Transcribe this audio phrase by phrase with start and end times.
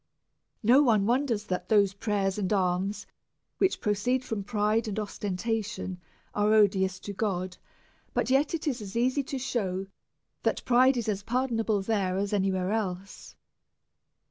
[0.63, 3.05] No one wonders tiiat those prayers and alms
[3.59, 6.01] which proceed from pride and ostentation
[6.33, 7.57] are odious to God;
[8.15, 9.89] but yet it is as easy to she^v
[10.41, 13.35] that pride is as pardon able there as any \^here else.